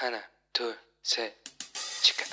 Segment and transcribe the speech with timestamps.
[0.00, 0.18] 하나,
[0.52, 1.32] 둘, 셋,
[2.02, 2.24] 치카.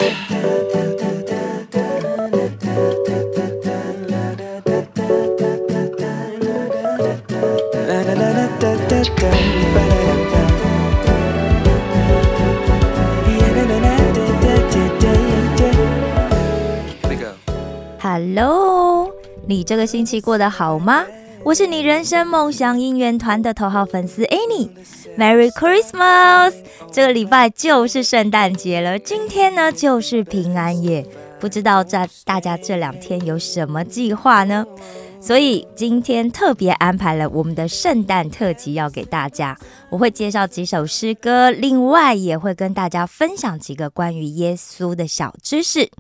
[17.02, 17.34] Here we go.
[18.00, 19.12] Hello，
[19.48, 21.06] 你这个星期过得好吗？
[21.46, 24.24] 我是你人生梦想姻缘团的头号粉丝
[25.19, 26.55] Merry Christmas！
[26.93, 31.05] 这个礼拜就是圣诞节了，今天呢就是平安夜，
[31.41, 34.65] 不知道在大家这两天有什么计划呢？
[35.21, 39.59] 所以今天特别安排了我们的圣诞特辑要给大家，
[39.91, 45.91] 我会介绍几首诗歌，另外也会跟大家分享几个关于耶稣的小知识。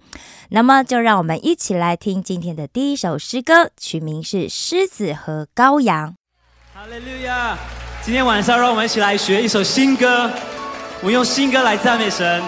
[0.51, 6.11] 那么就让我们一起来听今天的第一首诗歌，曲名是《狮子和羔羊》。
[6.73, 7.59] 哈利路亚！
[8.09, 10.31] 今天晚上让我们一起来学一首新歌，
[11.03, 12.43] 我用新歌来赞美神。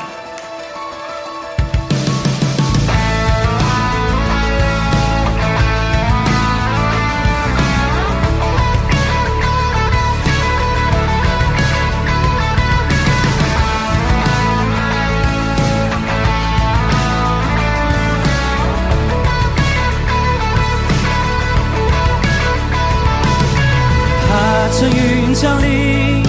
[24.26, 24.88] 他乘
[25.34, 26.22] 降临，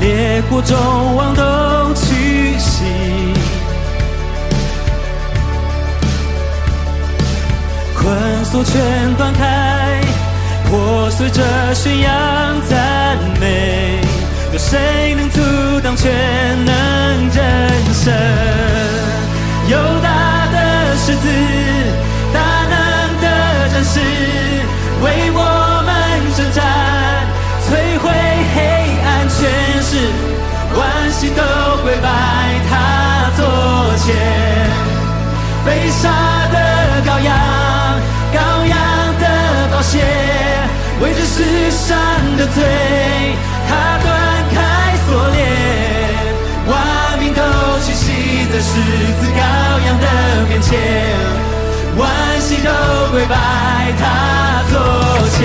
[0.00, 0.76] 列国众
[1.16, 2.84] 王都屈膝。
[7.94, 10.00] 困锁全断开，
[10.68, 11.42] 破碎着
[11.74, 12.10] 宣扬
[12.68, 13.98] 赞美。
[14.52, 15.40] 有谁能阻
[15.82, 16.10] 挡全
[16.64, 17.44] 能真
[17.94, 18.12] 神？
[19.68, 21.28] 有大的狮子，
[22.32, 24.00] 大能的战士，
[25.04, 25.29] 为
[35.70, 36.08] 被杀
[36.50, 36.58] 的
[37.06, 37.32] 羔羊，
[38.34, 38.76] 羔羊
[39.20, 40.00] 的宝血，
[41.00, 41.96] 为这世上
[42.36, 43.36] 的罪，
[43.68, 44.10] 他断
[44.52, 44.58] 开
[45.06, 45.38] 锁链，
[46.66, 47.40] 万民都
[47.84, 48.72] 屈膝在十
[49.20, 49.38] 字羔
[49.86, 50.06] 羊的
[50.48, 50.76] 面前，
[51.96, 53.36] 万心都跪拜
[53.96, 54.74] 他座
[55.28, 55.38] 前。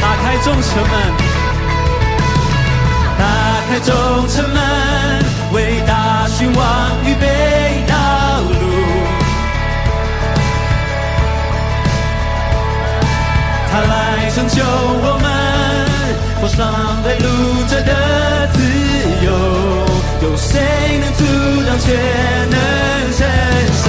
[0.00, 1.31] 打开众城门。
[3.72, 4.60] 打开众城门，
[5.52, 7.94] 为大君王预备道
[8.42, 8.52] 路。
[13.70, 15.26] 他来拯救我们，
[16.38, 16.68] 坡上
[17.02, 17.26] 被掳
[17.70, 17.90] 着的
[18.52, 18.58] 自
[19.24, 19.32] 由，
[20.20, 20.60] 有谁
[21.00, 21.24] 能阻
[21.66, 21.88] 挡全
[22.50, 22.56] 能
[23.10, 23.20] 神
[23.72, 23.81] 神？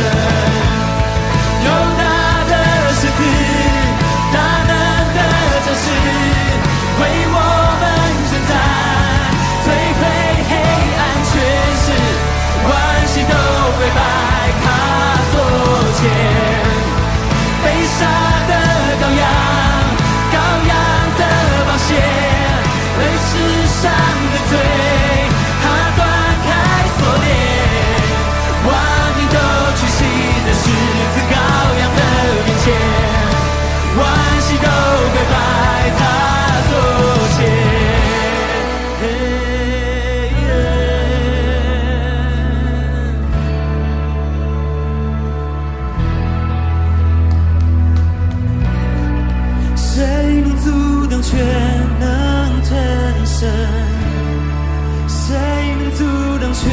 [56.53, 56.69] 全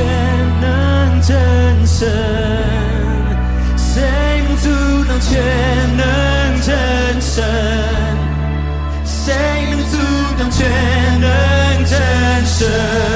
[0.61, 2.09] 能真神？
[3.77, 4.69] 谁能阻
[5.09, 5.31] 挡全
[5.97, 7.43] 能战胜？
[9.05, 9.35] 谁
[9.71, 9.97] 能阻
[10.39, 10.69] 挡全
[11.21, 13.10] 能战胜？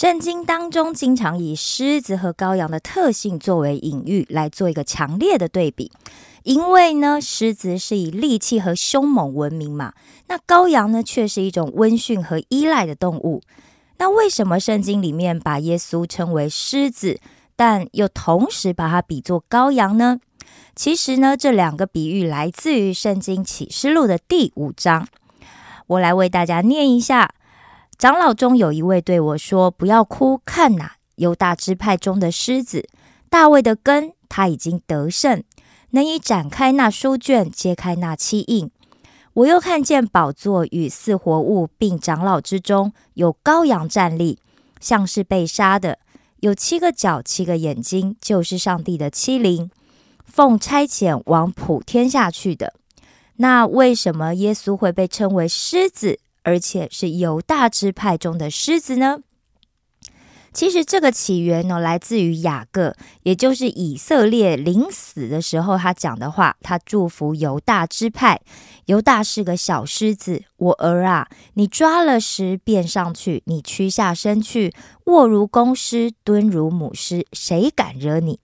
[0.00, 5.92] 圣经当中经常以狮子和羔羊的特性作为隐喻，来做一个强烈的对比。
[6.42, 9.92] 因为呢，狮子是以力气和凶猛闻名嘛，
[10.28, 13.42] 那羔羊呢，却是一种温驯和依赖的动物。
[13.98, 17.20] 那为什么圣经里面把耶稣称为狮子，
[17.54, 20.18] 但又同时把它比作羔羊呢？
[20.74, 25.06] 其实呢，这两个比喻来自于圣经启示录的第五章。
[25.88, 27.34] 我来为大家念一下。
[28.00, 32.88] 长老中有一位对我说：“不要哭，看呐，犹大支派中的狮子，
[33.28, 35.44] 大卫的根，他已经得胜，
[35.90, 38.70] 能以展开那书卷，揭开那七印。
[39.34, 44.38] 我又看见宝座与四活物，并长老之中有羔羊站立，
[44.80, 45.98] 像是被杀的，
[46.38, 49.70] 有七个角，七个眼睛，就是上帝的欺凌，
[50.24, 52.72] 奉差遣往普天下去的。
[53.36, 59.20] 那为什么耶稣会被称为狮子？”而且是犹大支派中的狮子呢？
[60.52, 66.56] 其实这个起源呢，来自于雅各，也就是以色列临死的时候他讲的话。
[66.60, 68.40] 他祝福犹大支派。
[68.86, 78.40] 犹大是个小狮子，我儿啊，你抓了时便上去，你屈下身去，卧如公狮，蹲如母狮，谁敢惹你？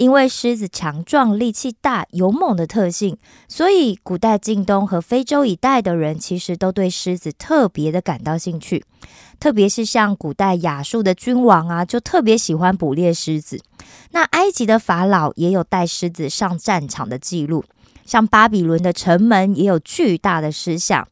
[0.00, 3.18] 因为狮子强壮、力气大、勇猛的特性，
[3.48, 8.82] 所以古代近东和非洲一带的人其实都对狮子特别的感到兴趣。
[9.38, 13.60] 特别是像古代亚述的君王啊，就特别喜欢捕猎狮子。
[14.12, 17.62] 那埃及的法老也有带狮子上战场的记录，
[18.06, 21.06] 像巴比伦的城门也有巨大的狮像。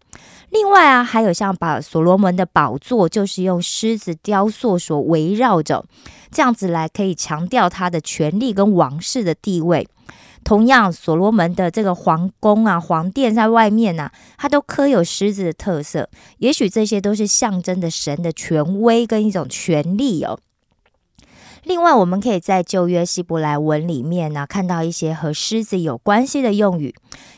[0.50, 5.84] 另外啊，还有像把所罗门的宝座，就是用狮子雕塑所围绕着。
[6.30, 9.86] 这样子来可以强调他的权力跟王室的地位。
[10.44, 16.08] 同样，所罗门的这个皇宫啊、皇殿在外面呢，它都刻有狮子的特色。
[16.38, 20.38] 也许这些都是象征的神的权威跟一种权力哦。
[21.64, 26.94] 另外，我们可以在旧约希伯来文里面呢，看到一些和狮子有关系的用语。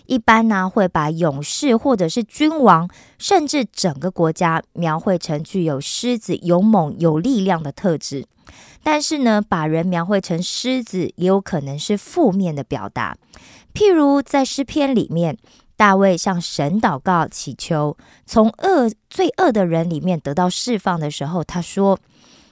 [0.06, 2.88] 一般呢，会把勇士或者是君王，
[3.18, 8.26] 甚至整个国家描绘成具有狮子勇猛有力量的特质。
[8.82, 13.16] 但是呢，把人描绘成狮子，也有可能是负面的表达。
[13.72, 15.36] 譬如在诗篇里面，
[15.76, 17.96] 大卫向神祷告祈求，
[18.26, 21.98] 从恶罪恶的人里面得到释放的时候，他说：“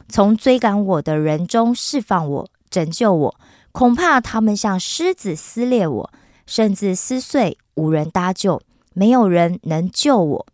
[0.09, 3.41] 从追赶我的人中释放我，拯救我。
[3.73, 6.11] 恐怕他们像狮子撕裂我，
[6.47, 8.61] 甚至撕碎，无人搭救，
[8.95, 10.47] 没有人能救我。”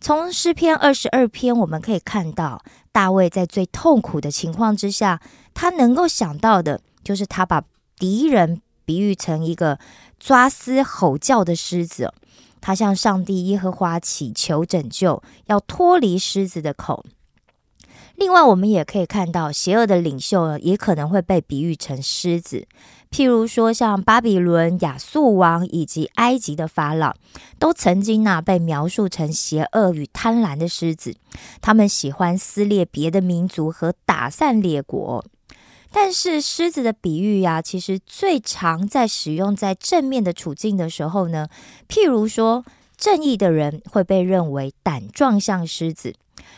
[0.00, 2.62] 从诗篇二十二篇，我们可以看到。
[2.92, 5.20] 大卫在最痛苦的情况之下，
[5.54, 7.62] 他能够想到的就是他把
[7.96, 9.78] 敌人比喻成一个
[10.18, 12.12] 抓撕吼叫的狮子，
[12.60, 17.04] 他向上帝耶和华祈求拯救，要脱离狮子的口。
[18.18, 22.66] 另外，我们也可以看到，邪恶的领袖呢也可能会被比喻成狮子。
[23.12, 27.14] 譬如说，像巴比伦、亚述王以及埃及的法老，
[27.60, 31.14] 都曾经呢被描述成邪恶与贪婪的狮子。
[31.60, 35.24] 他们喜欢撕裂别的民族和打散列国。
[35.92, 41.46] 但是，狮子的比喻呀，其实最常在使用在正面的处境的时候呢。
[41.88, 42.64] 譬如说，
[42.96, 46.14] 正义的人会被认为胆壮像狮子，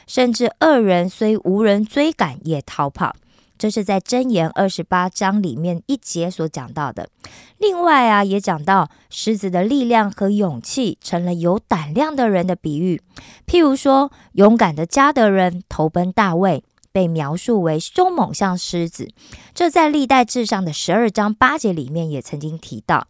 [0.07, 3.15] 甚至恶人虽无人追赶也逃跑。
[3.59, 7.11] 这是在箴言二十八章里面一节所讲到的。
[7.59, 13.03] 另外啊，也讲到狮子的力量和勇气成了有胆量的人的比喻。
[13.47, 19.11] 譬如说，勇敢的加德人投奔大卫，被描述为凶猛像狮子。
[19.53, 23.09] 这在历代志上的十二章八节里面也曾经提到。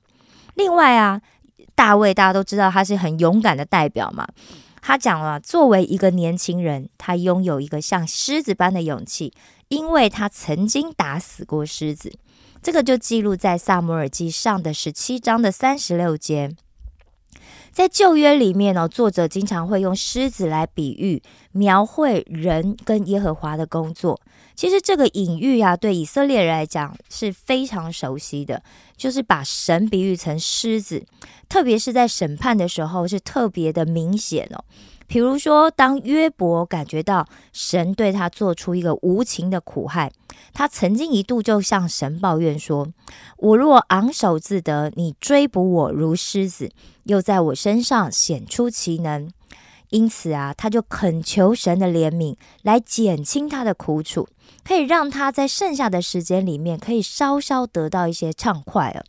[0.55, 1.21] 另外啊，
[1.77, 4.27] 大卫大家都知道他是很勇敢的代表嘛。
[4.81, 9.33] 他讲了，作为一个年轻人，他拥有一个像狮子般的勇气。
[9.69, 12.13] 因为他曾经打死过狮子，
[12.61, 16.57] 这个就记录在萨摩尔记上的十七章的三十六节。
[17.73, 21.23] 在旧约里面呢，作者经常会用狮子来比喻、
[21.53, 24.21] 描绘人跟耶和华的工作。
[24.55, 28.63] 其实这个隐喻啊，对以色列人来讲是非常熟悉的，
[28.97, 31.03] 就是把神比喻成狮子，
[31.49, 34.65] 特别是在审判的时候是特别的明显哦。
[35.11, 40.13] 比如说，当约伯感觉到神对他做出一个无情的苦害，
[40.53, 42.87] 他曾经一度就向神抱怨说
[43.39, 46.71] ：“我若昂首自得，你追捕我如狮子，
[47.03, 49.29] 又在我身上显出其能。”
[49.91, 54.29] 因此啊，他就恳求神的怜悯来减轻他的苦楚，
[54.65, 59.03] 可以让他在剩下的时间里面可以稍稍得到一些畅快了。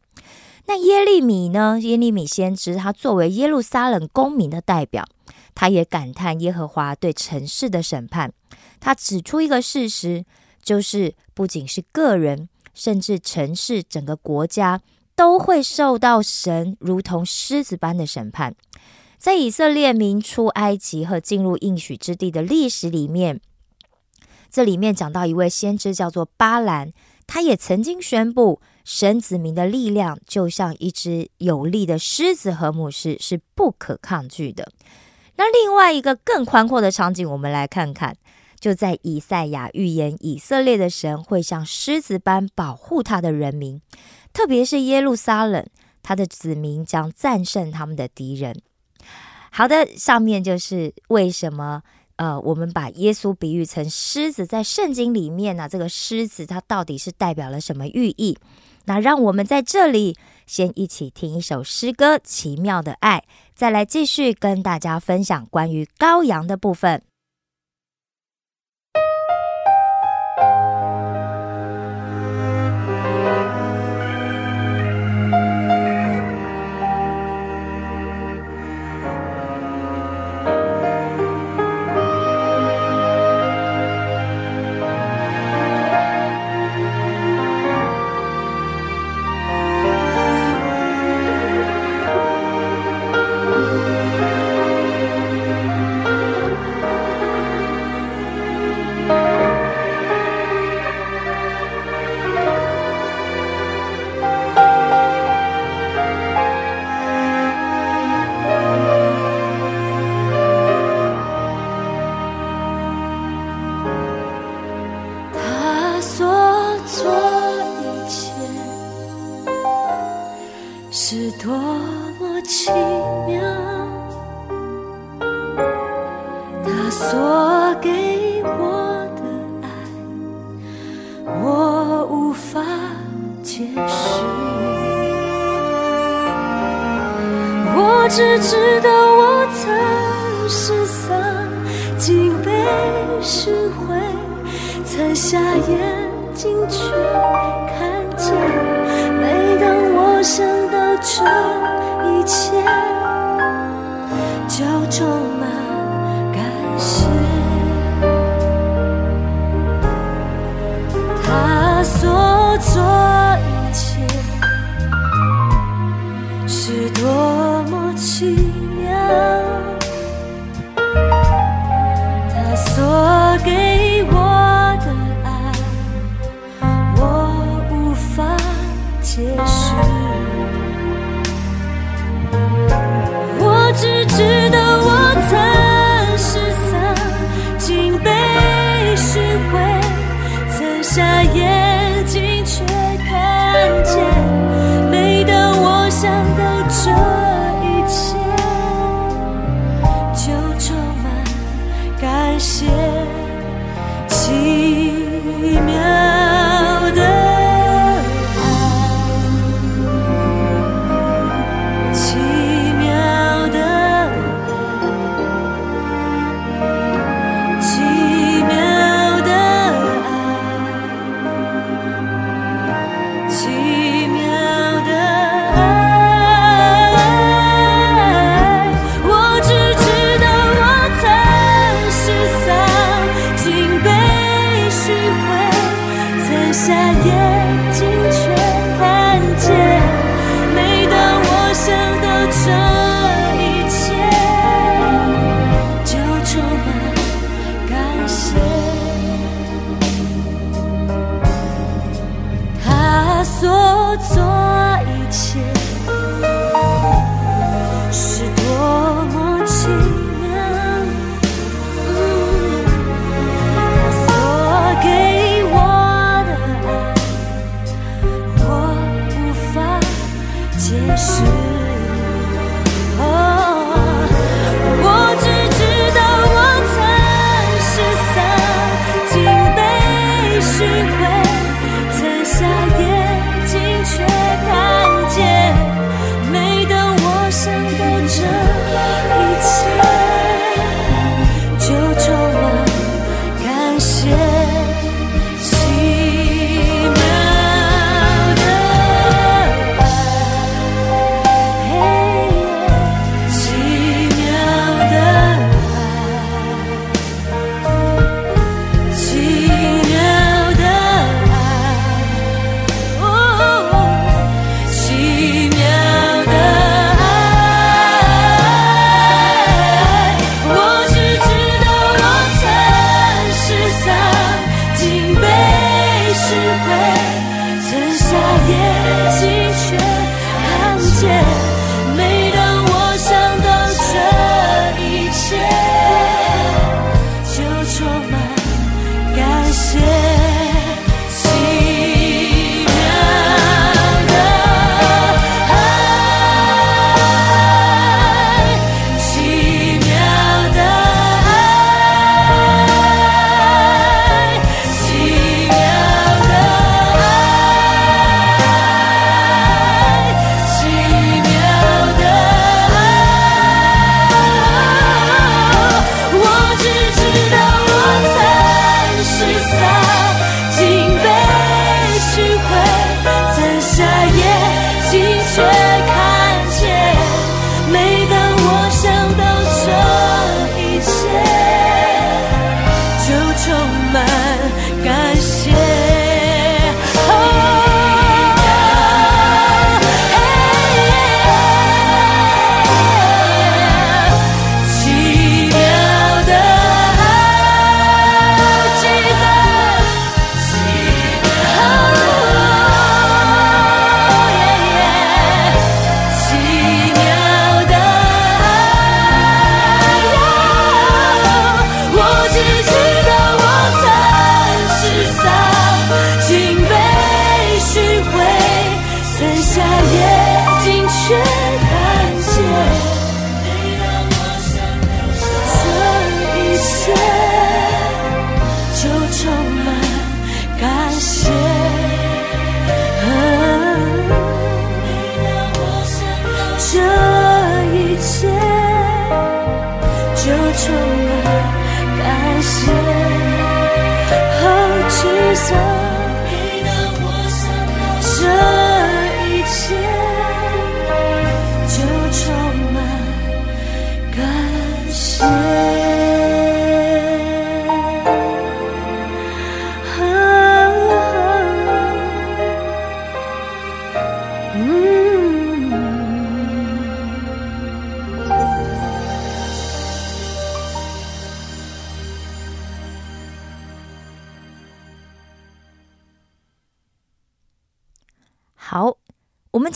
[0.65, 1.79] 那耶利米呢？
[1.79, 5.05] 耶利米先知他作为耶路撒冷公民的代表。
[5.53, 8.34] 他也感叹耶和华对城市的审判。
[8.79, 10.25] 他指出一个事实，
[10.62, 14.81] 就是不仅是个人，甚至城市、整个国家
[15.15, 18.55] 都会受到神如同狮子般的审判。
[19.17, 23.39] 在以色列民出埃及和进入应许之地的历史里面，
[24.50, 26.91] 这里面讲到一位先知叫做巴兰，
[27.27, 34.72] 他也曾经宣布，神子民的力量就像一只有力的狮子和母狮，是不可抗拒的。
[35.41, 38.15] 那另外一个更宽阔的场景，我们来看看，
[38.60, 43.81] 就在以赛亚预言以色列的神会像狮子般保护他的人民，
[44.31, 45.65] 特别是耶路撒冷，
[46.03, 48.55] 他的子民将战胜他们的敌人。
[49.50, 51.81] 好的，上面就是为什么
[52.17, 58.38] 呃，我们把耶稣比喻成狮子，在圣经里面呢，这个狮子它到底是代表了什么寓意？
[58.86, 60.15] 那让我们在这里
[60.51, 63.20] 先一起听一首诗歌《奇妙的爱》，
[63.55, 67.01] 再来继续跟大家分享关于羔羊的部分。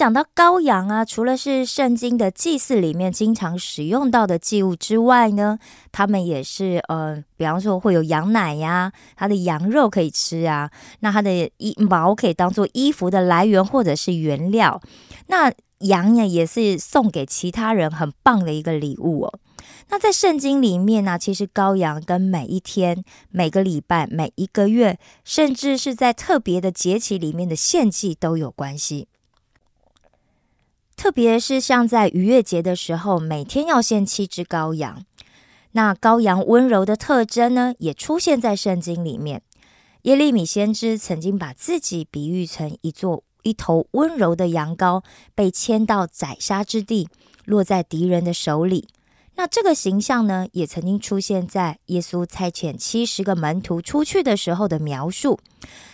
[0.05, 5.57] 讲到羔羊啊，除了是圣经的祭祀里面经常使用到的祭物之外呢，
[5.91, 14.79] 他们也是呃，比方说会有羊奶呀，它的羊肉可以吃啊，那它的衣毛可以当做衣服的来源或者是原料。
[15.25, 19.39] 那羊呢，也是送给其他人很棒的一个礼物哦。
[19.89, 29.07] 那在圣经里面呢，其实羔羊跟每一天、每个礼拜、每一个月，甚至是在特别的节期里面的献祭都有关系。
[30.95, 35.03] 特别是像在逾越节的时候，每天要献七只羔羊。
[35.73, 39.41] 那羔羊温柔的特征呢，也出现在圣经里面。
[40.03, 45.03] 耶利米先知曾经把自己比喻成一座一头温柔的羊羔，
[45.33, 47.09] 被牵到宰杀之地，
[47.43, 48.87] 落在敌人的手里。
[49.35, 55.37] 那这个形象呢，也曾经出现在耶稣差遣七十个门徒出去的时候的描述。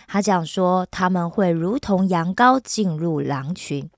[0.06, 3.90] 他讲说，他们会如同羊羔进入狼群。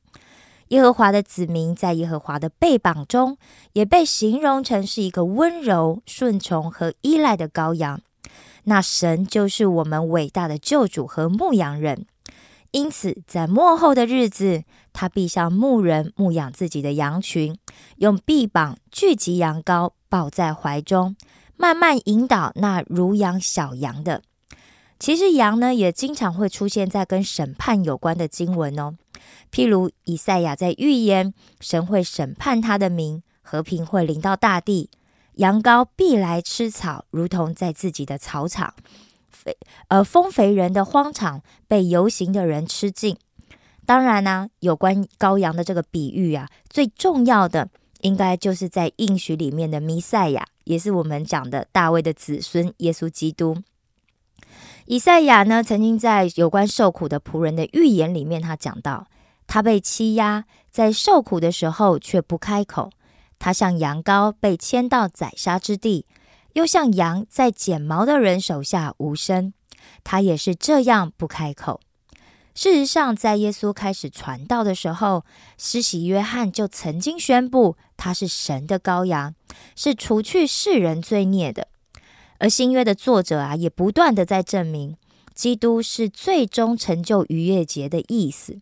[0.75, 3.39] 耶和华的子民在耶和华的背膀中，
[3.75, 8.01] 也被形容成是一个温柔、顺从和依赖的羔羊。
[8.65, 12.07] 那神就是我们伟大的救主和牧羊人。
[12.73, 17.57] 因此，在末后的日子，他必像牧人牧养自己的羊群，
[17.99, 21.15] 用臂膀聚集羊羔，抱在怀中，
[21.57, 24.23] 慢慢引导那如养小羊的。
[24.99, 28.97] 其实，羊呢也经常会出现在跟审判有关的经文哦。
[29.53, 34.91] 譬如以赛亚在预言，神会审判他的民，和平会临到大地，
[35.35, 38.75] 羊羔必来吃草，如同在自己的草场。
[39.31, 39.57] 肥
[39.89, 43.17] 而丰肥人的荒场被游行的人吃尽。
[43.85, 47.69] 当然呢、有关羔羊的这个比喻啊，最重要的
[48.01, 53.59] 应该就是在应许里面的弥赛亚，也是我们讲的大卫的子孙耶稣基督。
[54.87, 59.07] 以赛亚呢，曾经在有关受苦的仆人的预言里面，他讲到，
[59.47, 62.91] 他被欺压，在受苦的时候却不开口；
[63.39, 66.07] 他像羊羔被牵到宰杀之地，
[66.55, 69.53] 又像羊在剪毛的人手下无声，
[70.03, 71.81] 他也是这样不开口。
[72.55, 75.25] 事实上，在耶稣开始传道的时候，
[75.59, 79.35] 施洗约翰就曾经宣布他是神的羔羊，
[79.75, 81.67] 是除去世人罪孽的。
[82.39, 84.97] 而新约的作者啊，也不断的在证明，
[85.35, 88.61] 基督是最终成就逾越节的意思。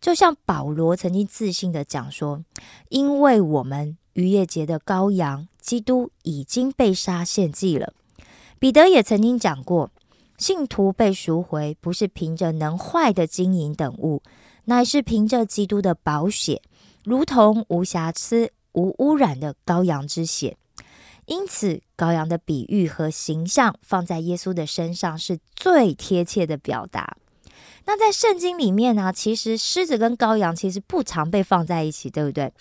[0.00, 2.44] 就像保罗曾经自信的讲说
[2.88, 7.92] ：“因为我们逾越节的羔羊基督已经被杀献祭了。”
[8.58, 9.90] 彼得也曾经讲过，
[10.38, 14.22] 信徒被赎回，不是凭着能坏的金银等物，
[14.64, 16.62] 乃是凭着基督的宝血，
[17.04, 20.56] 如同无瑕疵、无污染的羔羊之血。
[21.26, 27.16] 因此，羔羊的比喻和形象放在耶稣的身上是最贴切的表达。
[27.86, 32.52] 那在圣经里面呢，其实狮子跟羔羊其实不常被放在一起，对不对？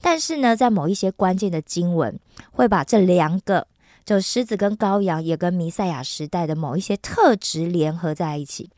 [0.00, 2.18] 但是呢，在某一些关键的经文，
[2.52, 3.66] 会把这两个，
[4.04, 8.70] 就狮子跟羔羊，也跟弥赛亚时代的某一些特质联合在一起。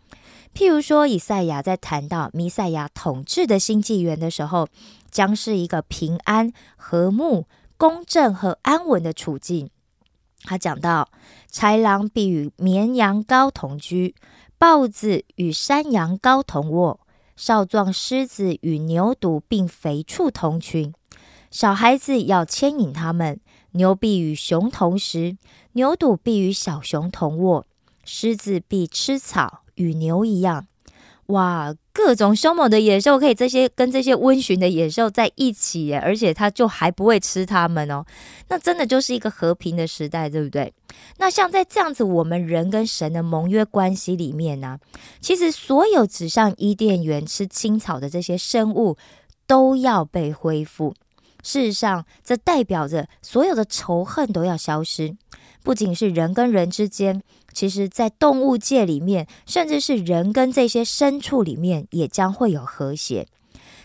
[0.55, 4.69] 譬如说，以赛亚在谈到弥赛亚统治的新纪元的时候，
[5.11, 7.47] 将是一个平安、和睦。
[7.81, 9.71] 公正和安稳的处境。
[10.43, 11.09] 他讲到，
[11.49, 14.17] 豺狼必与绵羊羔同居，
[14.61, 16.99] 豹子与山羊羔同卧，
[17.37, 20.93] 少壮狮子与牛犊并肥畜同群。
[21.49, 23.41] 小孩子要牵引他们，
[23.71, 25.37] 牛必与熊同食，
[25.73, 27.67] 牛犊必与小熊同卧，
[28.05, 30.67] 狮子必吃草，与牛一样。
[31.29, 38.03] 哇，各种凶猛的野兽可以这些跟这些温驯的野兽在一起耶，而且它就还不会吃它们哦。
[38.49, 40.73] 那真的就是一个和平的时代，对不对？
[41.19, 44.79] 那像在这样子我们人跟神的盟约关系里面呢，
[45.21, 48.97] 其实所有指向伊甸园吃青草的这些生物
[49.47, 50.95] 都要被恢复。
[51.43, 55.15] 事实上，这代表着所有的仇恨都要消失，
[55.63, 57.23] 不仅是人跟人之间，
[57.59, 63.27] 其实在动物界里面，甚至是人跟这些牲畜里面，也将会有和谐。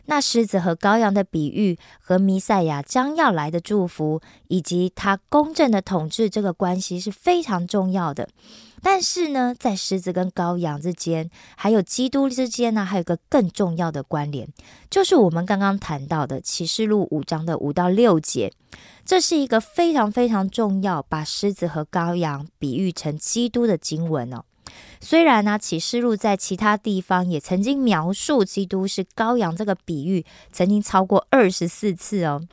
[0.06, 8.28] 那狮子和羔羊的比喻，和弥赛亚将要来的祝福，以及他公正的统治这个关系是非常重要的。
[8.82, 14.46] 但是呢，在狮子跟羔羊之间，还有基督之间呢，还有一个更重要的关联，
[14.90, 18.52] 就是我们刚刚谈到的启示录五章的五到六节，
[19.06, 24.44] 这是一个非常非常重要，把狮子和羔羊比喻成基督的经文哦。
[25.00, 32.48] 虽然呢，启示录在其他地方也曾经描述基督是羔羊这个比喻，曾经超过二十四次哦。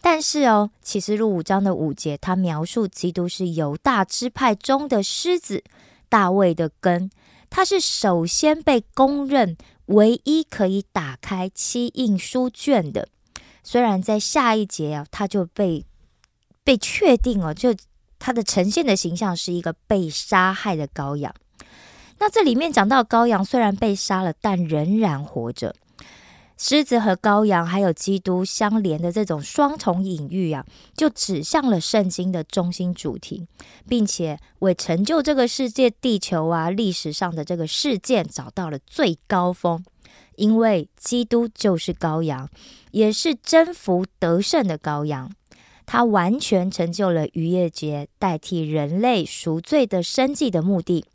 [0.00, 5.64] 但是哦，启示录五章的五节，它描述基督是犹大支派中的狮子，
[6.08, 7.10] 大卫的根，
[7.50, 13.08] 他是首先被公认唯一可以打开七印书卷的。
[13.64, 15.84] 虽然在下一节啊，他就被
[16.62, 17.74] 被确定了，就
[18.18, 21.34] 他的呈现的形象是一个被杀害的羔羊。
[22.18, 25.74] 那这里面讲到羔羊虽然被杀了，但仍然活着。
[26.60, 33.46] 狮子和羔羊还有基督相连的这种双重隐喻啊，就指向了圣经的中心主题，
[33.86, 39.84] 并且为成就这个世界、地球啊历史上的这个事件找到了最高峰。
[40.34, 42.48] 因为基督就是羔羊，
[42.90, 45.30] 也是征服得胜的羔羊，
[45.90, 51.06] 他完全成就了渔业节代替人类赎罪的生计的目的。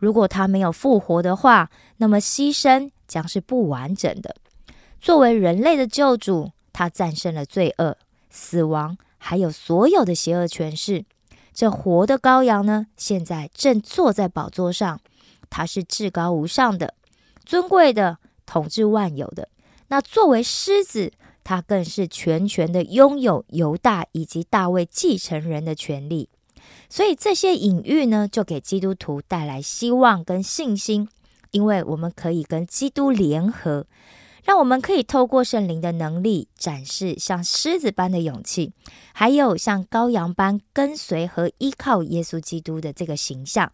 [0.00, 4.34] 如果他没有复活的话，那么牺牲将是不完整的。
[5.00, 7.96] 作为人类的救主，他战胜了罪恶、
[8.28, 11.04] 死亡，还有所有的邪恶权势。
[11.54, 15.00] 这活的羔羊呢，现在正坐在宝座上，
[15.48, 16.94] 他是至高无上的、
[17.44, 19.48] 尊贵的、统治万有的。
[19.86, 21.12] 那作为狮子，
[21.46, 26.28] 他更是全权的拥有犹大以及大卫继承人的权利。
[26.88, 31.08] 所以这些隐喻呢，就给基督徒带来希望跟信心，
[31.52, 33.86] 因为我们可以跟基督联合。
[34.42, 38.72] 让我们可以透过圣灵的能力，展示像狮子般的勇气，
[39.12, 43.70] 还有像羔羊般跟随和依靠耶稣基督的这个形象。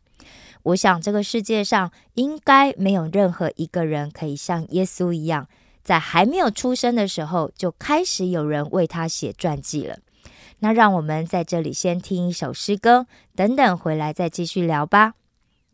[0.63, 5.47] 我想，这个世界上应该没有任何一个人可以像耶稣一样，
[5.83, 9.99] 在还没有出生的时候就开始有人为他写传记了。
[10.61, 15.15] 那让我们在这里先听一首诗歌，等等回来再继续聊吧。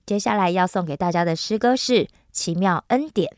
[0.06, 3.30] 接下来要送给大家的诗歌是《奇妙恩典》。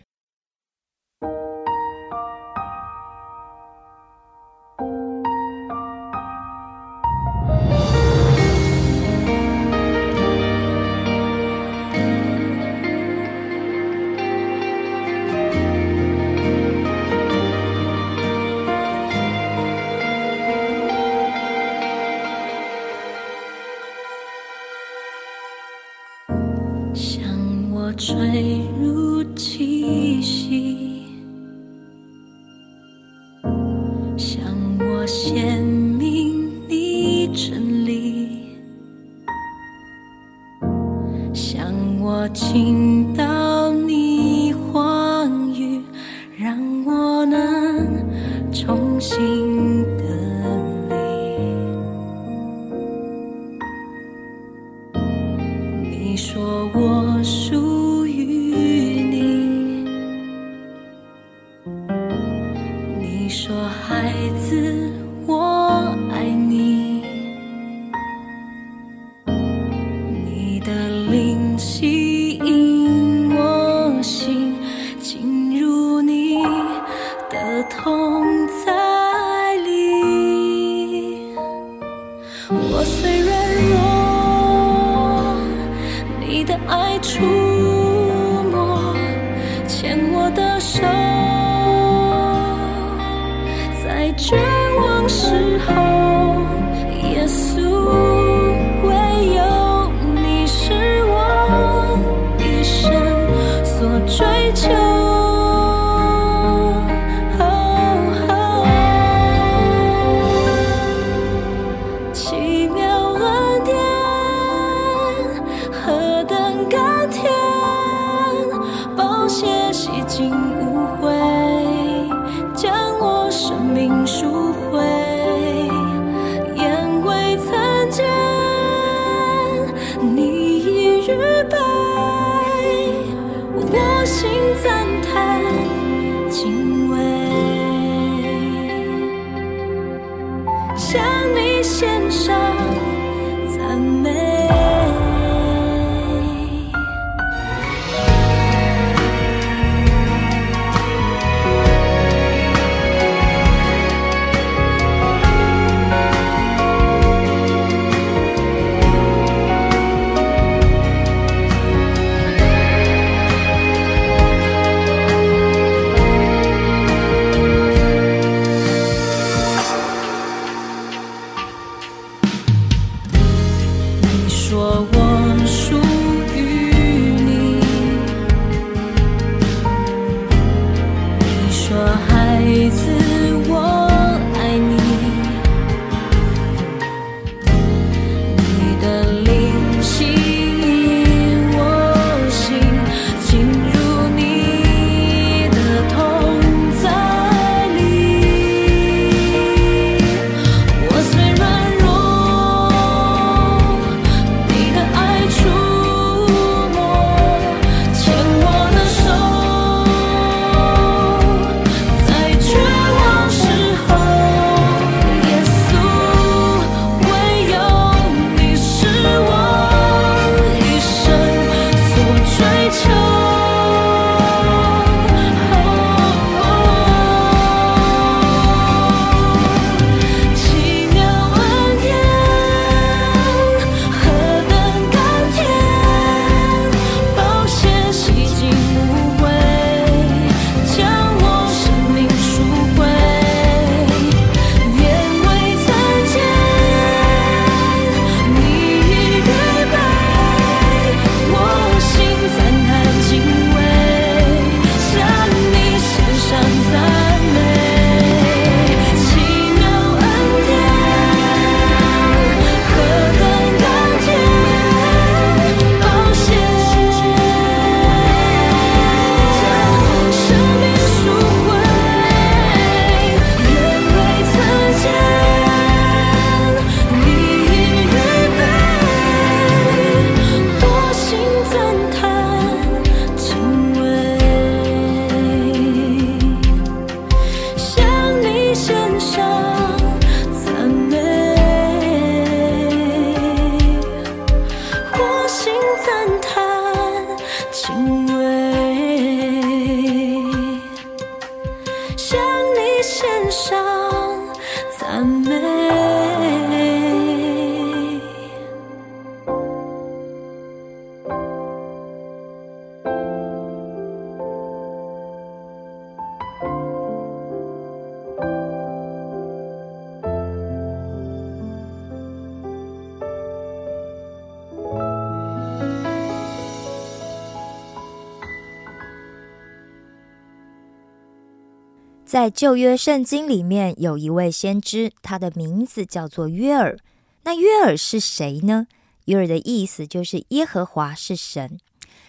[332.10, 336.76] 在旧约圣经里面，有一位先知，他的名字叫做约尔。
[337.22, 338.66] 那约尔是谁呢？
[339.04, 341.60] 约尔的意思就是耶和华是神，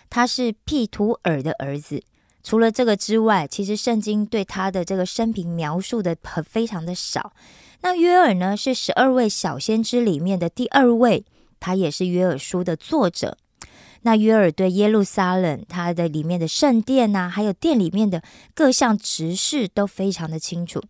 [0.10, 2.02] 他是毗图尔的儿子。
[2.42, 7.34] 除了这个之外，其实圣经对他的这个生平描述的很非常的少。
[7.82, 11.24] 那约尔呢，是十二位小先知里面的第二位，
[11.60, 13.38] 他也是约尔书的作者。
[14.04, 18.22] 那约尔对耶路撒冷，它的里面的圣殿呐、还有殿里面的
[18.54, 20.82] 各项执事都非常的清楚，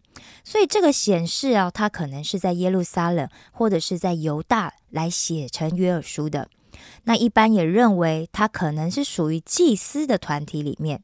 [0.44, 6.48] 所以这个显示啊，他可能是在耶路撒冷或者是在犹大来写成约尔书的。
[7.04, 11.04] 那一般也认为他可能是属于祭司的团体里面。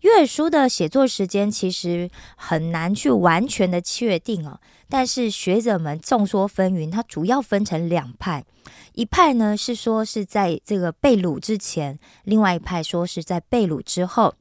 [0.00, 4.60] 约尔书的写作时间其实很难去完全的确定哦，
[4.92, 8.44] 但是学者们众说纷纭，它主要分成两派，
[8.92, 14.34] 一派呢是说是在这个被掳之前，另外一派说是在被掳之后。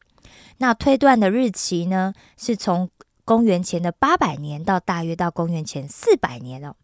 [0.57, 2.89] 那推断的日期呢，是从
[3.23, 6.75] 公元前的八百年到大约到公元前四百年哦。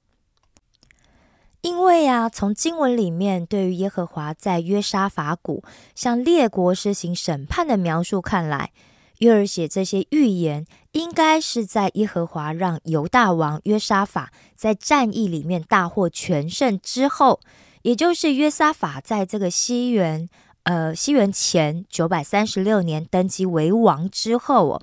[1.59, 5.61] 因为啊，从经文里面对于耶和华在约沙法谷
[5.93, 8.71] 向列国施行审判的描述看来，
[9.19, 17.39] 约尔写这些预言，应该是在耶和华让犹大王约沙法在战役里面大获全胜之后，
[17.81, 20.29] 也就是约沙法在这个西元
[20.63, 24.81] 呃西元前九百三十六年登基为王之后哦。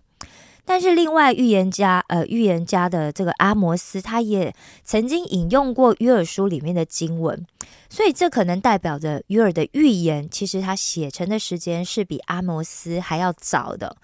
[0.64, 7.46] 但是另外预言家，呃，预言家的这个阿摩斯，他也曾经引用过约尔书里面的经文，
[7.90, 13.96] 所以这可能代表着约尔的预言，其实他写成的时间是比阿摩斯还要早的。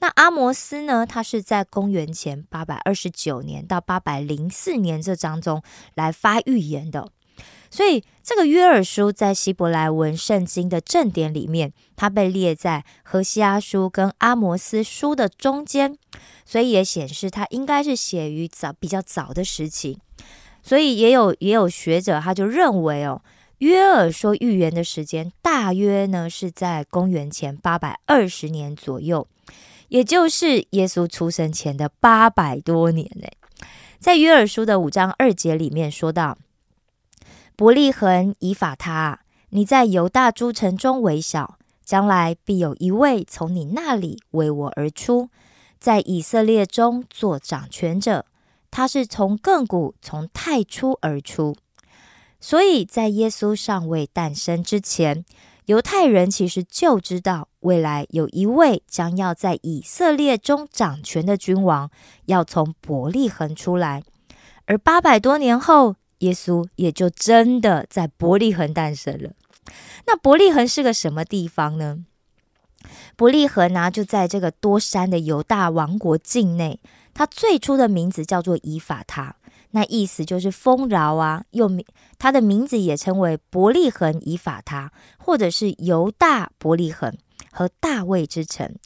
[0.00, 5.62] 那阿摩斯呢，他是在公元前八百二十九年到八百零四年这当中
[5.94, 7.08] 来发预言的。
[7.70, 15.96] 所以，这个约珥书在希伯来文圣经的正典里面，它被列在何西阿书跟阿摩斯书的中间，
[16.46, 19.98] 所以也显示它应该是写于早比较早的时期。
[20.62, 23.22] 所以，也有也有学者他就认为哦，
[23.58, 29.26] 约珥说预言的时间大约呢是在公元前八百二十年左右，
[29.88, 33.28] 也就是耶稣出生前的八百多年呢。
[33.98, 36.38] 在约珥书的五章二节里面说到。
[37.58, 39.18] 伯利恒以法他，
[39.48, 45.28] 你在犹大诸城中为小，将来必有一位从你那里为我而出，
[45.80, 48.24] 在以色列中做掌权者。
[48.70, 51.56] 他是从亘古从太初而出。
[52.38, 55.24] 所以在耶稣尚未诞生之前，
[55.64, 61.90] 犹太人其实就知道未来有一位将要在以色列中掌权的君王，
[62.26, 64.04] 要从伯利恒出来。
[64.66, 69.30] 而八百多年后，耶稣也就真的在伯利恒诞生了。
[70.06, 72.04] 那伯利恒是个什么地方呢？
[73.16, 76.80] 伯利恒呢，就在这个多山的犹大王国境内。
[77.12, 79.34] 它最初的名字叫做以法他，
[79.72, 81.44] 那意思就是丰饶啊。
[81.50, 81.84] 又名
[82.16, 87.12] 它的名字也称为伯利恒以法他，或者是犹大伯利恒
[87.50, 88.76] 和大卫之城。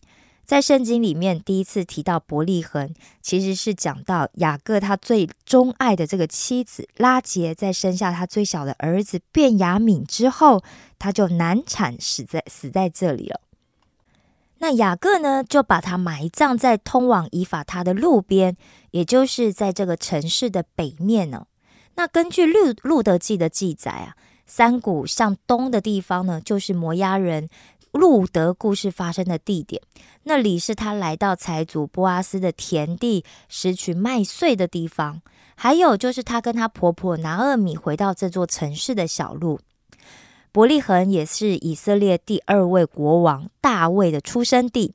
[0.44, 10.62] 在圣经里面，第一次提到伯利恒，其实是讲到雅各他最钟爱的这个妻子拉结，在生下他最小的儿子便雅敏之后，
[10.98, 13.40] 他就难产死在死在这里了。
[14.58, 18.56] 那雅各呢，就把他埋葬在通往以法他的路边，
[18.90, 21.46] 也就是在这个城市的北面呢。
[21.94, 27.48] 那根据路路德记的记载啊，山谷向东的地方呢，就是摩押人。
[27.92, 29.80] 路德故事发生的地点，
[30.24, 35.22] 那里是他来到财主波阿斯的田地拾取麦穗的地方。
[35.54, 39.60] 还有就是他跟他婆婆拿厄米回到这座城市的小路。
[40.50, 44.94] 伯利恒也是以色列第二位国王大卫的出生地，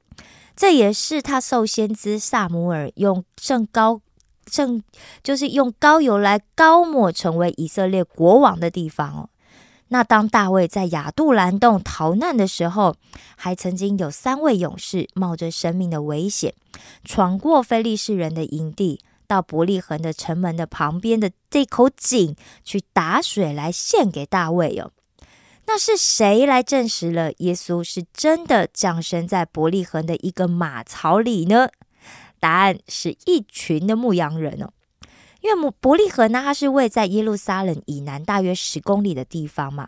[0.56, 4.02] 这也是他受先知萨姆尔用正高
[4.46, 4.84] 正
[5.24, 9.30] 就是用膏油来膏抹成为以色列国王的地方哦。
[9.90, 12.96] 那当大卫在亚杜兰洞逃难的时候，
[13.36, 16.54] 还曾经有三位勇士冒着生命的危险，
[17.04, 24.92] 闯过非利士人的营地，到伯利恒的城门的旁边的这口井去打水来献给大卫哦。
[25.66, 31.70] 那是谁来证实了耶稣是真的降生在伯利恒的一个马槽里呢？
[32.40, 34.70] 答案是一群的牧羊人哦。
[35.48, 39.88] 因为伯伯利恒呢，它是位在耶路撒冷以南大约十公里的地方嘛，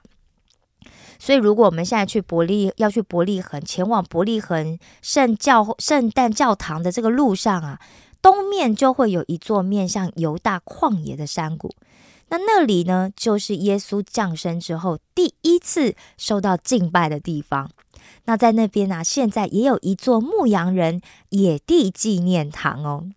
[1.19, 7.77] 所以如果我们现在去伯利要去伯利恒，前往伯利恒圣教圣诞教堂的这个路上啊，
[8.21, 11.75] 东面就会有一座面向犹大旷野的山谷。
[12.29, 17.69] 那那里呢，就是耶稣降生之后第一次受到敬拜的地方。
[18.25, 21.01] 那在那边呢，现在也有一座牧羊人
[21.31, 23.09] 野地纪念堂哦。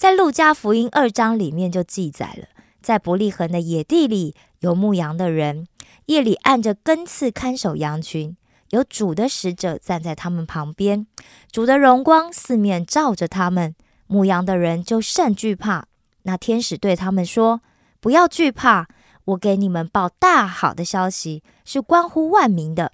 [0.00, 2.46] 在路加福音二章里面就记载了，
[2.80, 5.66] 在伯利恒的野地里有牧羊的人，
[6.06, 8.34] 夜里按着根刺看守羊群，
[8.70, 11.06] 有主的使者站在他们旁边，
[11.52, 13.74] 主的荣光四面照着他们，
[14.06, 15.84] 牧羊的人就甚惧怕。
[16.22, 17.60] 那天使对他们说。
[18.00, 18.88] 不要惧怕，
[19.26, 22.90] 我给你们报大好的消息，是关乎万民的。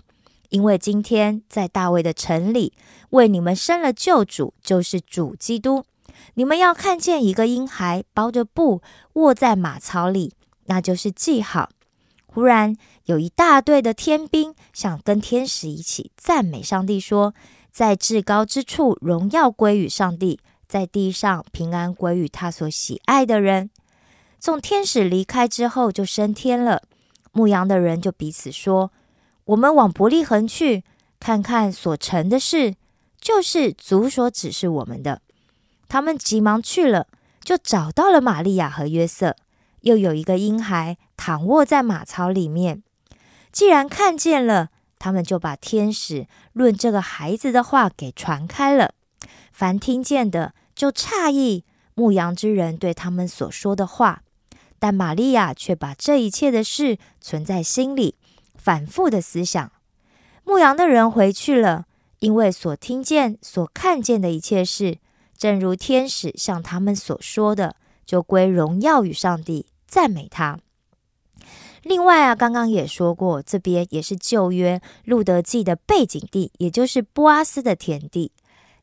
[0.48, 2.72] 因为今天在大卫的城里
[3.10, 5.84] 为你们生了救主，就是主基督。
[6.34, 8.82] 你们要看见一个婴孩包着布
[9.14, 10.34] 卧在马槽里，
[10.66, 11.70] 那就是记号。
[12.26, 17.34] 忽然有一大队的天兵，想跟天使一起赞美上帝，说：
[17.72, 23.70] 在至高之处荣耀归于上帝，在地上平安归于他所喜爱的人。
[24.38, 26.82] 从天使离开之后，就升天了。
[27.32, 28.92] 牧羊的人就彼此说
[29.46, 30.84] ：“我们往伯利恒去，
[31.18, 32.74] 看看所成的事，
[33.18, 35.22] 就是主所指示我们的。”
[35.88, 37.06] 他们急忙去了，
[37.42, 39.36] 就找到了玛利亚和约瑟，
[39.82, 42.82] 又有一个婴孩躺卧在马槽里面。
[43.52, 44.68] 既然看见了，
[44.98, 48.92] 他们就把天使论这个孩子的话给传开了。
[49.52, 51.64] 凡听见的，就诧异
[51.94, 54.22] 牧羊之人对他们所说的话。
[54.78, 58.16] 但玛利亚却把这一切的事存在心里，
[58.54, 59.72] 反复的思想。
[60.44, 61.86] 牧羊的人回去了，
[62.18, 64.98] 因为所听见、所看见的一切事，
[65.36, 70.58] 正如天使向他们所说的，就归荣耀与上帝，赞美他。
[71.82, 78.32] 另外啊，刚刚也说过，这边也是旧约路德记的背景地，也就是波阿斯的田地。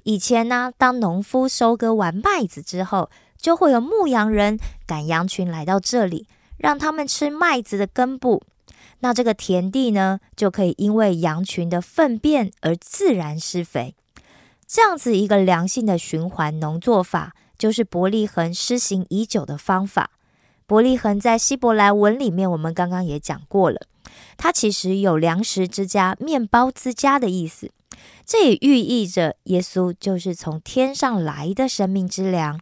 [0.03, 6.27] 以前呢，当农夫收割完麦子之后，就会有牧羊人赶羊群来到这里，
[6.57, 8.41] 让他们吃麦子的根部。
[8.99, 13.95] 那这个田地呢，就可以因为羊群的粪便而自然施肥。
[14.67, 20.11] 这样子一个良性的循环农作法，就是伯利恒施行已久的方法。
[20.65, 23.81] 伯利恒在希伯来文里面，我们刚刚也讲过了，
[24.37, 27.71] 它其实有粮食之家、面包之家的意思。
[28.25, 32.59] 这也寓意着耶稣就是从天上来的生命之粮。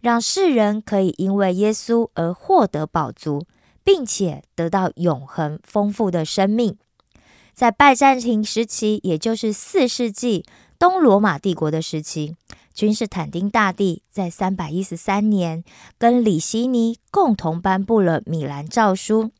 [0.00, 3.44] 让世人可以因为耶稣而获得饱足，
[3.82, 6.76] 并且得到永恒丰富的生命。
[7.54, 10.44] 在拜占庭时期，也就是四世纪
[10.82, 12.34] 东罗马帝国的时期，
[12.74, 15.62] 君士坦丁大帝在三百一十三年
[15.96, 19.30] 跟李希尼共同颁布了米兰诏书，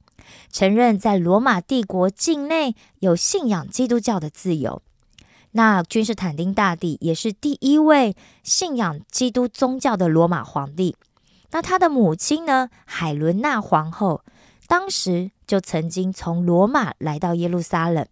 [0.52, 4.82] 承认在罗马帝国境内有信仰基督教的自由。
[5.50, 8.14] 那君士坦丁大帝也是第一位
[8.44, 10.94] 信仰基督宗教的罗马皇帝。
[11.50, 14.22] 那他的母亲呢，海伦娜皇后，
[14.68, 18.06] 当时就曾经从罗马来到耶路撒冷，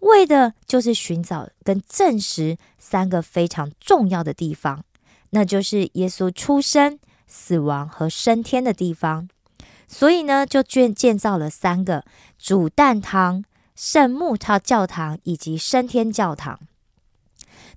[0.00, 4.84] 为的就是寻找跟证实三个非常重要的地方，
[5.30, 9.28] 那就是耶稣出生、死亡和升天的地方。
[9.86, 12.04] 所以呢，就建建造了三个
[12.38, 13.44] 主诞堂、
[13.74, 16.60] 圣木套教堂以及升天教堂。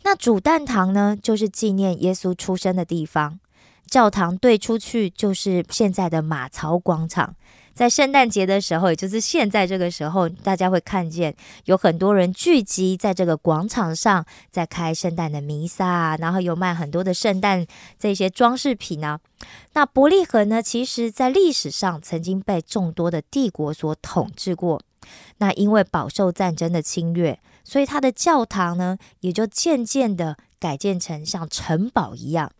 [0.03, 3.39] 那主诞堂呢，就是纪念耶稣出生的地方。
[3.87, 7.35] 教堂对出去就是现在的马槽广场。
[7.73, 17.65] 在圣诞节的时候，也就是现在这个时候，大家会看见有很多人聚集在这个广场上，在开圣诞的弥撒，然后有卖很多的圣诞
[17.97, 19.19] 这些装饰品呢。
[19.73, 24.81] 那伯利恒呢，其实在历史上曾经被众多的帝国所统治过。
[25.37, 27.39] 那因为饱受战争的侵略。
[27.65, 32.51] 所以，他的教堂呢，也就渐渐的改建成像城堡一样。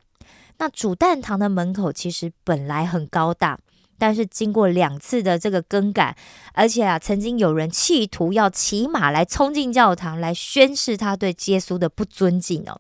[0.60, 3.60] 那主诞堂的门口其实本来很高大，
[3.98, 6.16] 但是经过两次的这个更改，
[6.54, 12.80] 而且啊，曾经有人企图要骑马来冲进教堂，来宣示他对耶稣的不尊敬哦。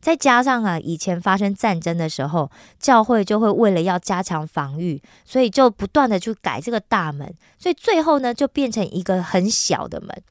[0.00, 10.22] 再加上啊，以前发生战争的时候，教会就会为了要加强防御，所以就不断的去改这个大门，所以最后呢，就变成一个很小的门。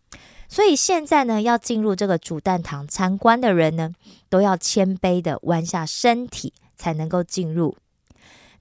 [0.47, 3.91] 所以现在呢，要进入这个主蛋堂参观的人呢，
[4.29, 7.75] 都要谦卑的弯下身体才能够进入。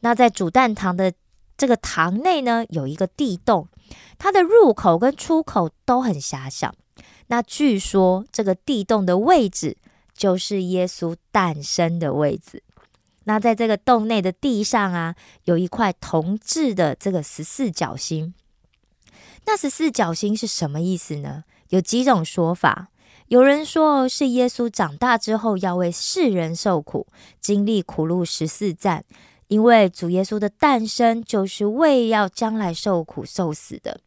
[0.00, 1.12] 那在主蛋堂的
[1.56, 3.68] 这个堂内呢，有一个地洞，
[4.18, 6.74] 它的入口跟出口都很狭小。
[7.28, 9.76] 那据说这个地洞的位置
[10.14, 12.62] 就是耶稣诞生的位置。
[13.24, 18.32] 那在这个洞内的地上啊，有一块铜制的这个十四角星。
[19.46, 21.44] 那十四角星是什么意思呢？
[21.70, 22.88] 有几种说法。
[23.28, 27.08] 有人说是耶稣长大之后要为世人受苦，
[27.40, 29.04] 经历苦路十四战，
[29.48, 34.00] 因为主耶稣的诞生就是为要将来受苦受死的。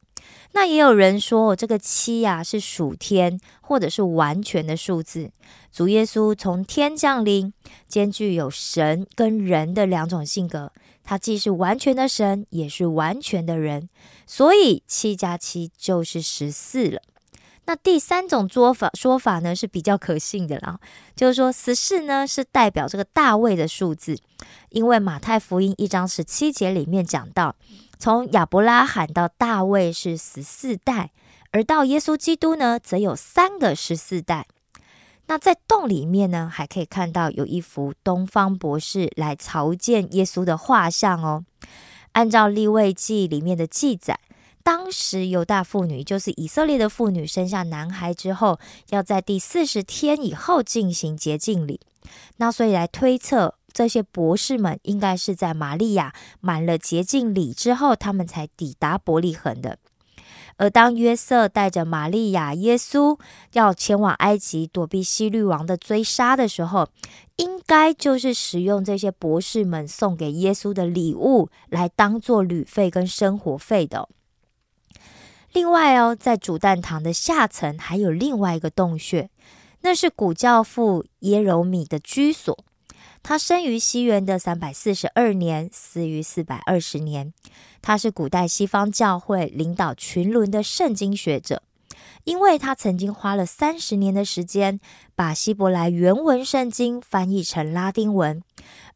[0.52, 5.32] 那也有人说，这个七呀是属天，或者是完全的数字。
[5.72, 7.54] 主耶稣从天降临，
[7.88, 10.72] 兼具有神跟人的两种性格，
[11.04, 13.90] 他既是完全的神，也是完全的人，
[14.26, 17.02] 所以七加七就是十四了。
[17.70, 20.80] 那第三种说法说法呢是比较可信的啦，
[21.16, 24.18] 就是说十四呢是代表这个大卫的数字，
[24.70, 27.56] 因为马太福音一章十七节里面讲到。
[28.00, 31.12] 从亚伯拉罕到大卫是十四代，
[31.52, 34.48] 而到耶稣基督呢，则有三个十四代。
[35.28, 41.46] 那在洞里面呢，还可以看到有一幅东方博士来朝见耶稣的画像哦。
[42.14, 44.20] 按照立位记里面的记载，
[44.70, 48.60] 当时犹大妇女，就是以色列的妇女，生下男孩之后，
[48.92, 51.80] 要在第四十天以后进行洁净礼。
[52.38, 53.56] 那所以来推测。
[53.74, 59.80] 这些博士们应该是在玛利亚满了洁净礼之后，他们才抵达伯利恒的。
[60.58, 63.20] 而当约瑟带着玛利亚、耶稣
[63.54, 66.88] 要前往埃及躲避希律王的追杀的时候，
[67.38, 74.08] 应该就是使用这些博士们送给耶稣的礼物来当做旅费跟生活费的。
[75.52, 79.30] 另外哦，在主蛋堂的下层还有另外一个洞穴，
[79.82, 82.58] 那是古教父耶柔米的居所。
[83.22, 87.34] 他生于西元的三百四十二年，死于四百二十年。
[87.82, 91.64] 他是古代西方教会领导群伦的圣经学者，
[92.24, 94.80] 因为他曾经花了三十年的时间，
[95.16, 98.42] 把希伯来原文圣经翻译成拉丁文，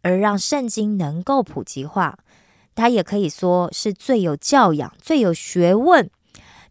[0.03, 2.17] 而让圣经能够普及化。
[2.75, 6.09] 他也可以说是最有教养、最有学问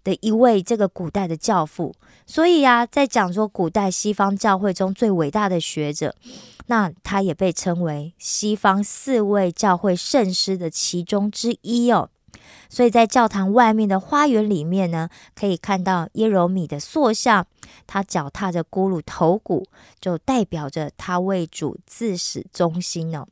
[0.05, 1.95] 的一位这个古代的教父。
[2.27, 6.15] 所以呀，在讲说古代西方教会中最伟大的学者。
[6.67, 12.09] 那他也被称为西方四位教会圣师的其中之一哦，
[12.71, 17.45] 所以在教堂外面的花园里面呢，可以看到耶柔米的塑像，
[17.89, 19.67] 他脚踏着咕噜头骨，
[20.01, 23.27] 就代表着他为主自始忠心哦。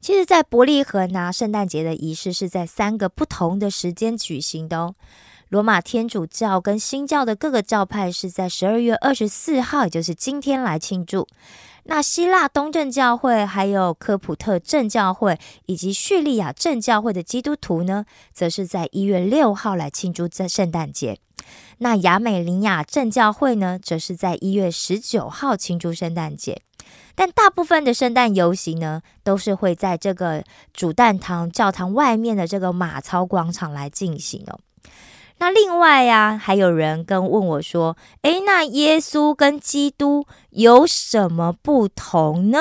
[0.00, 4.94] 其实，在伯利恒啊，圣诞节的仪式是在三个不同的时间举行的哦。
[5.50, 11.26] 罗马天主教跟新教的各个教派是在十二月二十四号，也就是今天来庆祝。
[11.84, 15.36] 那希腊东正教会、还有科普特正教会
[15.66, 21.18] 以及叙利亚正教会的基督徒呢，则是在一月六号来庆祝这圣诞节。
[21.78, 26.62] 那亚美尼亚正教会呢，则是在一月十九号庆祝圣诞节。
[27.16, 34.60] 但大部分的圣诞游行呢，都是会在这个主诞堂教堂外面的这个马槽广场来进行哦。
[35.40, 42.58] 那另外呀，还有人跟问我说：“诶，那耶稣跟基督有什么不同呢？”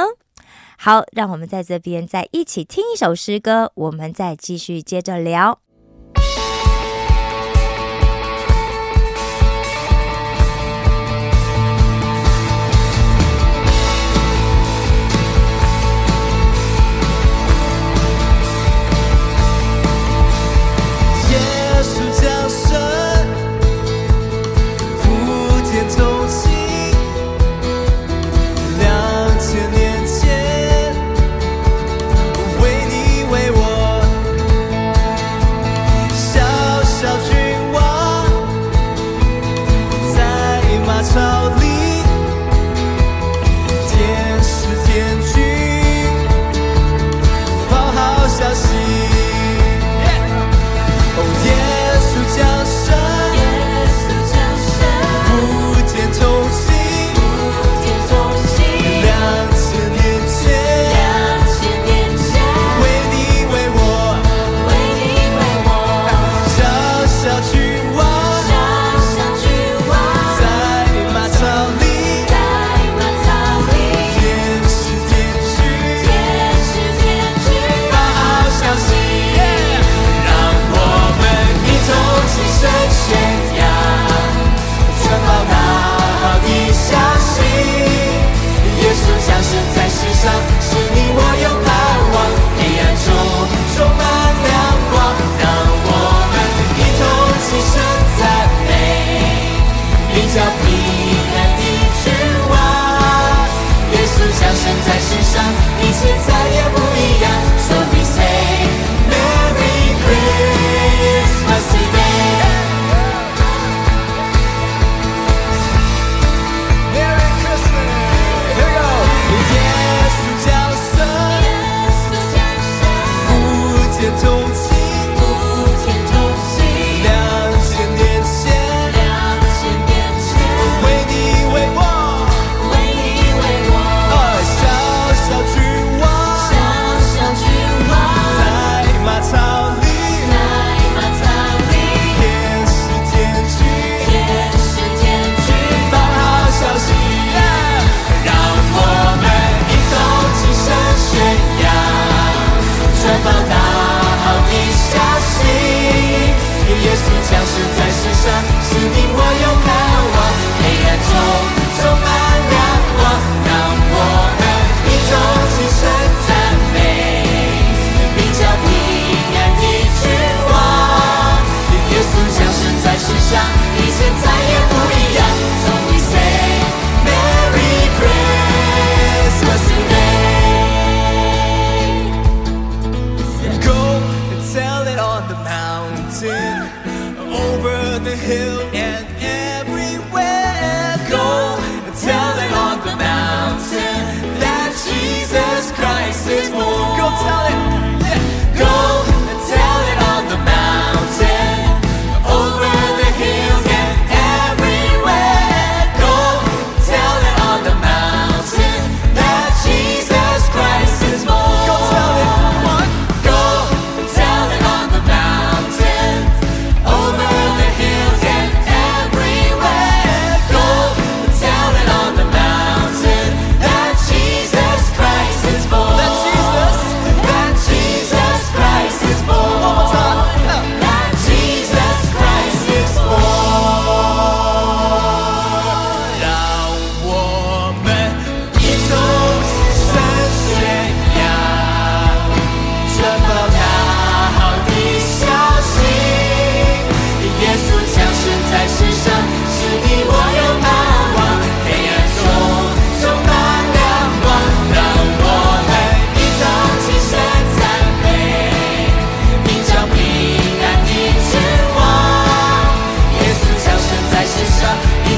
[0.80, 5.60] 好，让我们在这边再一起听一首诗歌，我们再继续接着聊。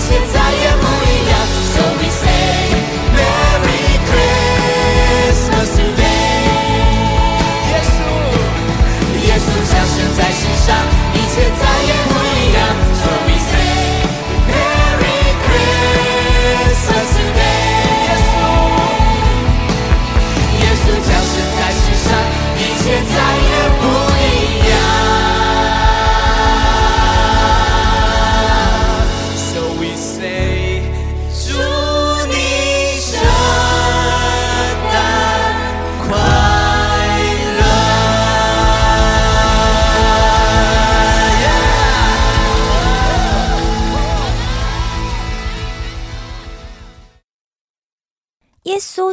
[0.04, 0.31] It's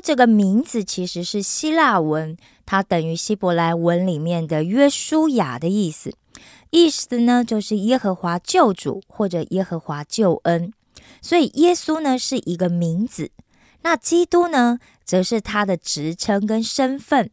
[0.09, 2.35] 这个名字其实是希腊文，
[2.65, 6.15] 它等于希伯来文里面的约书亚的意思，
[6.71, 10.73] 意思呢就是耶和华救主或者耶和华救恩。
[11.21, 13.33] 所以耶稣呢是一个名字，
[13.83, 17.31] 那基督呢则是他的职称跟身份。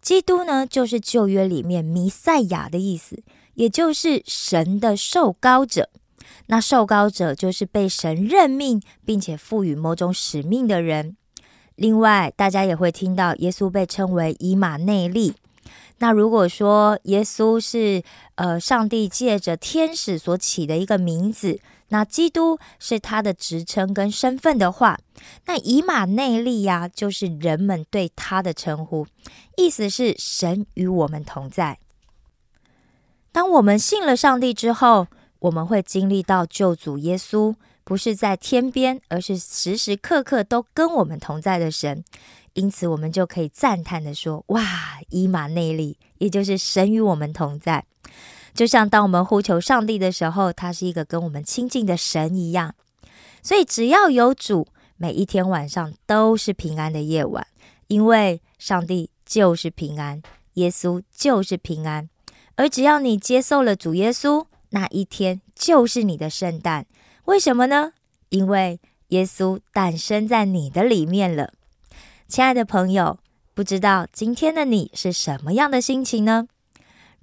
[0.00, 5.90] 基督呢就是旧约里面弥赛亚的意思，也就是神的受膏者。
[6.46, 11.18] 那受膏者就是被神任命并且赋予某种使命的人。
[11.76, 15.34] 另外，大家也会听到耶稣被称为以马内利。
[15.98, 18.02] 那如果说耶稣是
[18.34, 21.58] 呃上帝借着天使所起的一个名字，
[21.88, 24.98] 那基督是他的职称跟身份的话，
[25.46, 29.06] 那以马内利呀，就是人们对他的称呼，
[29.56, 31.78] 意思是神与我们同在。
[33.32, 35.06] 当我们信了上帝之后，
[35.38, 37.54] 我们会经历到救主耶稣
[37.86, 42.02] 不是在天边，而是时时刻刻都跟我们同在的神。
[42.54, 44.60] 因此，我们就可以赞叹的说：“哇，
[45.10, 47.84] 以马内利，也就是神与我们同在。”
[48.52, 52.74] 就像当我们呼求上帝的时候，他是一个跟我们亲近的神一样。
[53.40, 54.66] 所以，只要有主，
[54.96, 57.46] 每一天晚上都是平安的夜晚，
[57.86, 60.20] 因为上帝就是平安，
[60.54, 62.10] 耶稣就是平安。
[62.56, 66.86] 而只要你接受了主耶稣，那一天就是你的圣诞。
[67.26, 67.92] 为什么呢？
[68.28, 71.52] 因为耶稣诞生在你的里面了。
[72.28, 73.18] 亲爱的朋友，
[73.54, 76.46] 不知道今天的你是什么样的心情呢？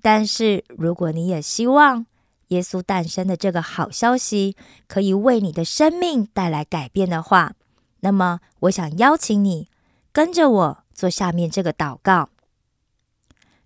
[0.02, 2.06] 但是，如果你也希望
[2.50, 7.54] 耶稣诞生的这个好消息可以为你的生命带来改变的话，
[8.02, 9.70] 那么我想邀请你
[10.12, 12.30] 跟着我做下面这个祷告。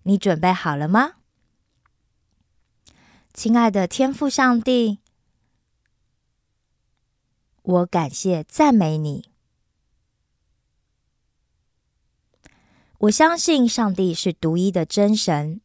[0.04, 1.14] 你准备好了吗？
[3.34, 4.98] 亲爱的天父上帝，
[7.68, 9.28] 我感谢赞美你。
[13.00, 15.60] 我相信上帝是独一的真神。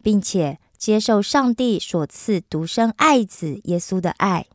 [0.00, 4.46] 并且接受上帝所赐独生爱子耶稣的爱。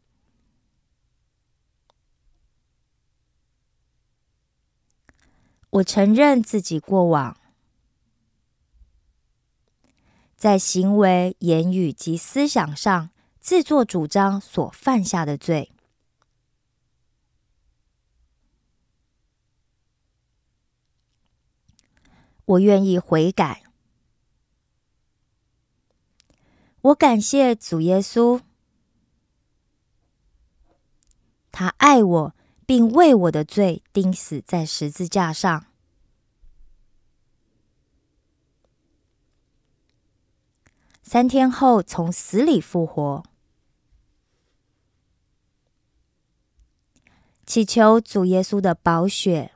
[5.70, 7.38] 我承认自己过往
[10.44, 15.72] 在行为、言语及思想上自作主张所犯下的罪。
[22.44, 23.64] 我愿意悔改。
[26.82, 28.42] 我感谢主耶稣，
[31.54, 32.36] 他爱我，
[32.66, 35.68] 并为我的罪钉死在十字架上。
[41.14, 43.24] 三天后从死里复活，
[47.46, 49.52] 祈求主耶稣的宝血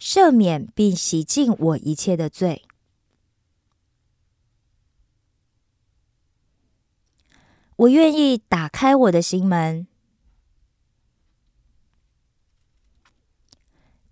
[0.00, 2.64] 赦免并洗净我一切的罪。
[7.76, 9.86] 我愿意打开我的心门，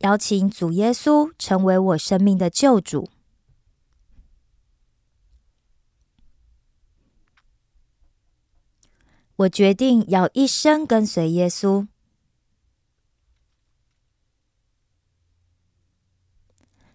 [0.00, 3.08] 邀请主耶稣成为我生命的救主。
[9.36, 11.86] 我决定要一生跟随耶稣，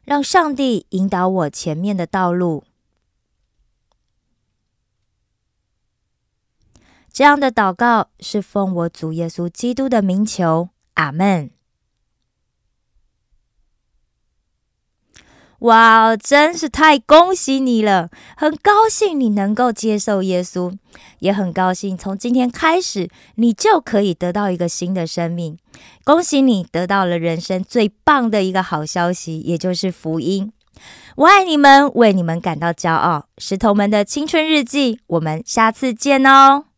[0.04, 2.64] 让上帝引导我前面的道路。
[7.14, 11.52] 这样的祷告是奉我主耶稣基督的名求，阿门。
[15.62, 18.10] 哇，真是太恭喜你了！
[18.36, 20.74] 很高兴你能够接受耶稣，
[21.20, 25.58] 也很高兴从今天开始你就可以得到一个新的生命。
[26.04, 30.52] 恭喜你得到了人生最棒的一个好消息，也就是福音。
[31.16, 33.28] 我爱你们，为你们感到骄傲。
[33.38, 36.71] 石头们的青春日记，我们下次见哦。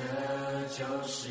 [0.00, 1.28] 这就是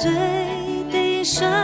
[0.00, 0.10] 最
[0.90, 1.59] 悲伤